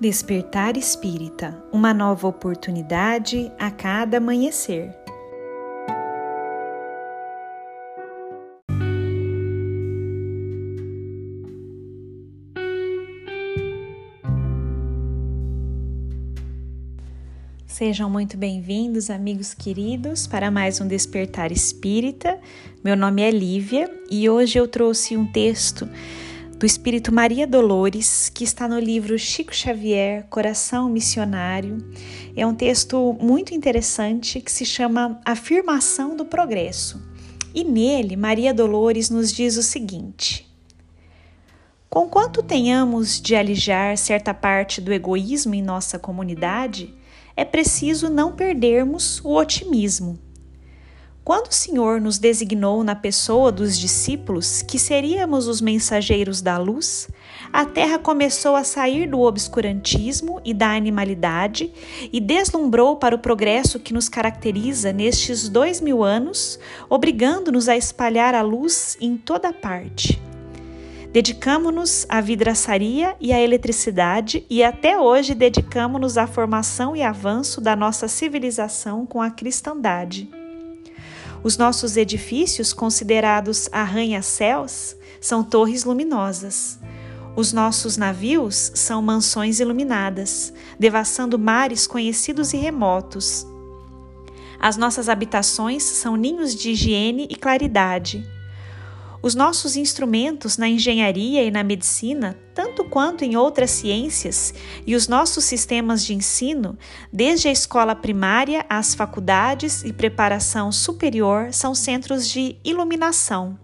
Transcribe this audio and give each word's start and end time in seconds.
Despertar 0.00 0.76
Espírita 0.76 1.60
Uma 1.72 1.92
nova 1.92 2.28
oportunidade 2.28 3.50
a 3.58 3.68
cada 3.68 4.18
amanhecer. 4.18 4.94
Sejam 17.66 18.08
muito 18.08 18.36
bem-vindos, 18.36 19.10
amigos 19.10 19.52
queridos, 19.52 20.28
para 20.28 20.48
mais 20.48 20.80
um 20.80 20.86
Despertar 20.86 21.50
Espírita. 21.50 22.38
Meu 22.84 22.94
nome 22.96 23.22
é 23.22 23.32
Lívia 23.32 23.90
e 24.08 24.30
hoje 24.30 24.60
eu 24.60 24.68
trouxe 24.68 25.16
um 25.16 25.26
texto 25.26 25.88
do 26.58 26.66
Espírito 26.66 27.14
Maria 27.14 27.46
Dolores, 27.46 28.28
que 28.28 28.42
está 28.42 28.66
no 28.66 28.80
livro 28.80 29.16
Chico 29.16 29.54
Xavier, 29.54 30.26
Coração 30.28 30.88
Missionário. 30.90 31.78
É 32.34 32.44
um 32.44 32.52
texto 32.52 33.16
muito 33.20 33.54
interessante 33.54 34.40
que 34.40 34.50
se 34.50 34.64
chama 34.64 35.20
Afirmação 35.24 36.16
do 36.16 36.24
Progresso. 36.24 37.00
E 37.54 37.62
nele, 37.62 38.16
Maria 38.16 38.52
Dolores 38.52 39.08
nos 39.08 39.32
diz 39.32 39.56
o 39.56 39.62
seguinte: 39.62 40.52
Conquanto 41.88 42.42
tenhamos 42.42 43.20
de 43.20 43.36
alijar 43.36 43.96
certa 43.96 44.34
parte 44.34 44.80
do 44.80 44.92
egoísmo 44.92 45.54
em 45.54 45.62
nossa 45.62 45.96
comunidade, 45.96 46.92
é 47.36 47.44
preciso 47.44 48.10
não 48.10 48.32
perdermos 48.32 49.20
o 49.24 49.32
otimismo 49.36 50.18
quando 51.28 51.50
o 51.50 51.54
Senhor 51.54 52.00
nos 52.00 52.18
designou 52.18 52.82
na 52.82 52.94
pessoa 52.94 53.52
dos 53.52 53.78
discípulos 53.78 54.62
que 54.62 54.78
seríamos 54.78 55.46
os 55.46 55.60
mensageiros 55.60 56.40
da 56.40 56.56
luz, 56.56 57.06
a 57.52 57.66
terra 57.66 57.98
começou 57.98 58.56
a 58.56 58.64
sair 58.64 59.06
do 59.06 59.20
obscurantismo 59.20 60.40
e 60.42 60.54
da 60.54 60.70
animalidade 60.70 61.70
e 62.10 62.18
deslumbrou 62.18 62.96
para 62.96 63.14
o 63.14 63.18
progresso 63.18 63.78
que 63.78 63.92
nos 63.92 64.08
caracteriza 64.08 64.90
nestes 64.90 65.50
dois 65.50 65.82
mil 65.82 66.02
anos, 66.02 66.58
obrigando-nos 66.88 67.68
a 67.68 67.76
espalhar 67.76 68.34
a 68.34 68.40
luz 68.40 68.96
em 68.98 69.14
toda 69.18 69.52
parte. 69.52 70.18
Dedicamos-nos 71.12 72.06
à 72.08 72.22
vidraçaria 72.22 73.14
e 73.20 73.34
à 73.34 73.38
eletricidade 73.38 74.46
e 74.48 74.64
até 74.64 74.98
hoje 74.98 75.34
dedicamos-nos 75.34 76.16
à 76.16 76.26
formação 76.26 76.96
e 76.96 77.02
avanço 77.02 77.60
da 77.60 77.76
nossa 77.76 78.08
civilização 78.08 79.04
com 79.04 79.20
a 79.20 79.30
cristandade. 79.30 80.37
Os 81.42 81.56
nossos 81.56 81.96
edifícios, 81.96 82.72
considerados 82.72 83.68
arranha-céus, 83.72 84.96
são 85.20 85.42
torres 85.42 85.84
luminosas. 85.84 86.78
Os 87.36 87.52
nossos 87.52 87.96
navios 87.96 88.72
são 88.74 89.00
mansões 89.00 89.60
iluminadas, 89.60 90.52
devassando 90.78 91.38
mares 91.38 91.86
conhecidos 91.86 92.52
e 92.52 92.56
remotos. 92.56 93.46
As 94.58 94.76
nossas 94.76 95.08
habitações 95.08 95.84
são 95.84 96.16
ninhos 96.16 96.54
de 96.54 96.70
higiene 96.70 97.28
e 97.30 97.36
claridade. 97.36 98.28
Os 99.20 99.34
nossos 99.34 99.76
instrumentos 99.76 100.56
na 100.56 100.68
engenharia 100.68 101.42
e 101.42 101.50
na 101.50 101.64
medicina, 101.64 102.38
tanto 102.54 102.84
quanto 102.84 103.24
em 103.24 103.36
outras 103.36 103.70
ciências, 103.72 104.54
e 104.86 104.94
os 104.94 105.08
nossos 105.08 105.44
sistemas 105.44 106.04
de 106.04 106.14
ensino, 106.14 106.78
desde 107.12 107.48
a 107.48 107.52
escola 107.52 107.96
primária 107.96 108.64
às 108.68 108.94
faculdades 108.94 109.82
e 109.82 109.92
preparação 109.92 110.70
superior, 110.70 111.52
são 111.52 111.74
centros 111.74 112.28
de 112.28 112.56
iluminação. 112.64 113.58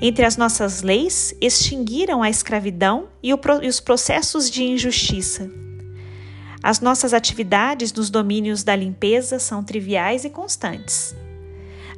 Entre 0.00 0.24
as 0.24 0.38
nossas 0.38 0.80
leis, 0.80 1.34
extinguiram 1.42 2.22
a 2.22 2.30
escravidão 2.30 3.08
e, 3.22 3.34
os 3.34 3.80
processos 3.80 4.48
de 4.50 4.64
injustiça. 4.64 5.50
As 6.62 6.80
nossas 6.80 7.12
atividades 7.12 7.92
nos 7.92 8.08
domínios 8.08 8.62
da 8.62 8.74
limpeza 8.74 9.38
são 9.38 9.62
triviais 9.62 10.24
e 10.24 10.30
constantes. 10.30 11.14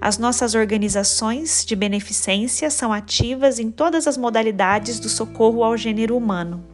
As 0.03 0.19
nossas 0.19 0.57
organizações 0.57 1.65
de 1.65 1.77
beneficência 1.77 2.69
são 2.71 2.93
ativas 2.93 3.61
em 3.61 3.71
todas 3.71 4.09
as 4.09 4.17
modalidades 4.17 4.99
do 4.99 5.09
socorro 5.09 5.63
ao 5.63 5.77
gênero 5.77 6.17
humano. 6.17 6.65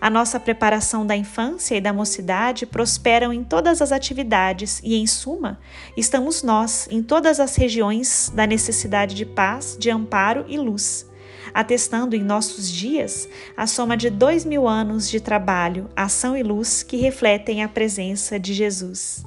A 0.00 0.10
nossa 0.10 0.40
preparação 0.40 1.06
da 1.06 1.14
infância 1.14 1.76
e 1.76 1.80
da 1.80 1.92
mocidade 1.92 2.66
prosperam 2.66 3.32
em 3.32 3.44
todas 3.44 3.80
as 3.80 3.92
atividades 3.92 4.80
e, 4.82 4.96
em 4.96 5.06
suma, 5.06 5.60
estamos 5.96 6.42
nós 6.42 6.88
em 6.90 7.00
todas 7.00 7.38
as 7.38 7.54
regiões 7.54 8.32
da 8.34 8.44
necessidade 8.44 9.14
de 9.14 9.24
paz, 9.24 9.76
de 9.78 9.88
amparo 9.88 10.44
e 10.48 10.58
luz, 10.58 11.08
atestando 11.54 12.16
em 12.16 12.24
nossos 12.24 12.68
dias 12.68 13.28
a 13.56 13.68
soma 13.68 13.96
de 13.96 14.10
dois 14.10 14.44
mil 14.44 14.66
anos 14.66 15.08
de 15.08 15.20
trabalho, 15.20 15.88
ação 15.94 16.36
e 16.36 16.42
luz 16.42 16.82
que 16.82 16.96
refletem 16.96 17.62
a 17.62 17.68
presença 17.68 18.36
de 18.36 18.52
Jesus. 18.52 19.24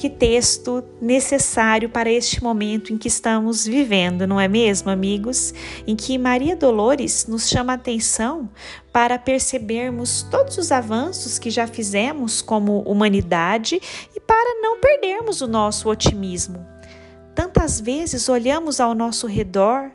Que 0.00 0.08
texto 0.08 0.82
necessário 0.98 1.90
para 1.90 2.10
este 2.10 2.42
momento 2.42 2.90
em 2.90 2.96
que 2.96 3.06
estamos 3.06 3.66
vivendo, 3.66 4.26
não 4.26 4.40
é 4.40 4.48
mesmo, 4.48 4.90
amigos? 4.90 5.52
Em 5.86 5.94
que 5.94 6.16
Maria 6.16 6.56
Dolores 6.56 7.26
nos 7.26 7.46
chama 7.46 7.72
a 7.72 7.74
atenção 7.74 8.48
para 8.90 9.18
percebermos 9.18 10.22
todos 10.30 10.56
os 10.56 10.72
avanços 10.72 11.38
que 11.38 11.50
já 11.50 11.66
fizemos 11.66 12.40
como 12.40 12.80
humanidade 12.80 13.78
e 14.16 14.18
para 14.20 14.62
não 14.62 14.80
perdermos 14.80 15.42
o 15.42 15.46
nosso 15.46 15.86
otimismo. 15.90 16.66
Tantas 17.34 17.80
vezes 17.80 18.28
olhamos 18.28 18.80
ao 18.80 18.94
nosso 18.94 19.26
redor 19.26 19.90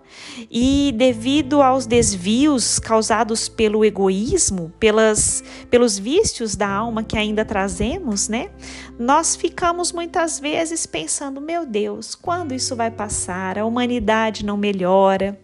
e, 0.50 0.94
devido 0.96 1.62
aos 1.62 1.85
desvios 1.85 2.79
causados 2.79 3.50
pelo 3.50 3.84
egoísmo, 3.84 4.72
pelas, 4.79 5.44
pelos 5.69 5.97
vícios 5.97 6.56
da 6.56 6.68
alma 6.68 7.03
que 7.03 7.18
ainda 7.18 7.44
trazemos, 7.44 8.29
né? 8.29 8.50
Nós 8.97 9.35
ficamos 9.35 9.91
muitas 9.91 10.40
vezes 10.40 10.85
pensando: 10.85 11.41
meu 11.41 11.66
Deus, 11.66 12.16
quando 12.16 12.53
isso 12.53 12.75
vai 12.75 12.90
passar? 12.90 13.59
A 13.59 13.66
humanidade 13.66 14.45
não 14.45 14.56
melhora. 14.56 15.38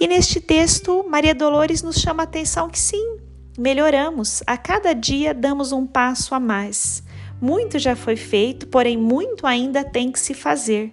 E 0.00 0.06
neste 0.08 0.40
texto, 0.40 1.04
Maria 1.08 1.34
Dolores 1.34 1.82
nos 1.82 1.96
chama 1.96 2.22
a 2.22 2.24
atenção 2.24 2.68
que 2.68 2.78
sim, 2.78 3.18
melhoramos. 3.58 4.42
A 4.46 4.56
cada 4.56 4.92
dia 4.92 5.32
damos 5.32 5.70
um 5.70 5.86
passo 5.86 6.34
a 6.34 6.40
mais. 6.40 7.02
Muito 7.40 7.78
já 7.78 7.94
foi 7.94 8.16
feito, 8.16 8.66
porém 8.66 8.96
muito 8.96 9.46
ainda 9.46 9.84
tem 9.84 10.10
que 10.10 10.18
se 10.18 10.34
fazer. 10.34 10.92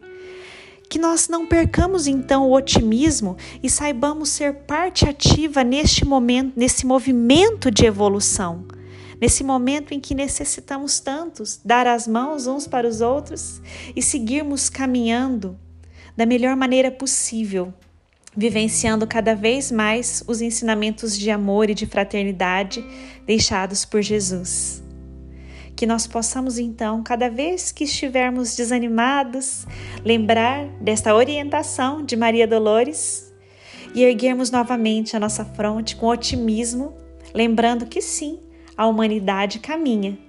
Que 0.90 1.00
nós 1.00 1.29
não 1.29 1.47
percamos 1.47 2.07
então 2.07 2.50
o 2.50 2.53
otimismo 2.53 3.38
e 3.63 3.69
saibamos 3.69 4.29
ser 4.29 4.53
parte 4.53 5.07
ativa 5.07 5.63
neste 5.63 6.03
momento, 6.03 6.53
nesse 6.56 6.85
movimento 6.85 7.72
de 7.72 7.85
evolução. 7.85 8.66
Nesse 9.22 9.44
momento 9.44 9.94
em 9.94 10.00
que 10.00 10.16
necessitamos 10.16 11.00
tantos 11.00 11.59
dar 11.63 11.85
as 11.88 12.07
mãos 12.07 12.47
uns 12.47 12.68
para 12.68 12.88
os 12.88 13.01
outros 13.01 13.62
e 13.96 14.01
seguirmos 14.01 14.69
caminhando 14.69 15.57
da 16.18 16.25
melhor 16.25 16.56
maneira 16.56 16.91
possível, 16.91 17.74
vivenciando 18.35 19.06
cada 19.06 19.35
vez 19.35 19.72
mais 19.72 20.24
os 20.28 20.41
ensinamentos 20.41 21.18
de 21.18 21.30
amor 21.30 21.69
e 21.69 21.75
de 21.75 21.85
fraternidade 21.85 22.84
deixados 23.25 23.85
por 23.85 24.01
Jesus. 24.01 24.81
Que 25.81 25.88
nós 25.88 26.06
possamos 26.06 26.59
então, 26.59 27.02
cada 27.02 27.28
vez 27.28 27.72
que 27.72 27.86
estivermos 27.86 28.56
desanimados, 28.56 29.66
lembrar 30.06 30.68
desta 30.80 31.16
orientação 31.16 32.06
de 32.06 32.16
Maria 32.16 32.47
Dolores 32.47 33.34
e 33.96 34.03
erguermos 34.03 34.52
novamente 34.52 35.18
a 35.18 35.19
nossa 35.19 35.44
fronte 35.44 35.96
com 35.96 36.06
otimismo, 36.06 36.94
lembrando 37.34 37.88
que 37.88 38.00
sim, 38.00 38.40
a 38.78 38.86
humanidade 38.86 39.58
caminha. 39.58 40.19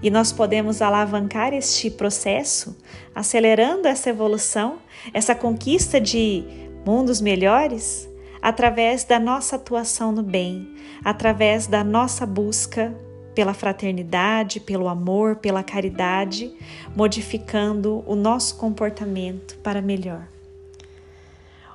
E 0.00 0.10
nós 0.10 0.30
podemos 0.30 0.80
alavancar 0.80 1.52
este 1.52 1.90
processo, 1.90 2.78
acelerando 3.12 3.88
essa 3.88 4.10
evolução, 4.10 4.78
essa 5.12 5.34
conquista 5.34 6.00
de 6.00 6.44
mundos 6.86 7.20
melhores, 7.20 8.08
através 8.40 9.02
da 9.02 9.18
nossa 9.18 9.56
atuação 9.56 10.12
no 10.12 10.22
bem, 10.22 10.72
através 11.04 11.66
da 11.66 11.82
nossa 11.82 12.24
busca 12.24 12.96
pela 13.34 13.54
fraternidade, 13.54 14.60
pelo 14.60 14.88
amor, 14.88 15.36
pela 15.36 15.62
caridade, 15.62 16.52
modificando 16.94 18.02
o 18.06 18.14
nosso 18.14 18.56
comportamento 18.56 19.56
para 19.58 19.80
melhor. 19.80 20.26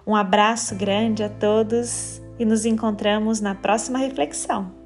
Um 0.06 0.16
abraço 0.16 0.76
grande 0.76 1.24
a 1.24 1.30
todos 1.30 2.22
e 2.38 2.46
nos 2.46 2.66
encontramos 2.66 3.42
na 3.42 3.56
próxima 3.56 3.98
reflexão. 3.98 4.85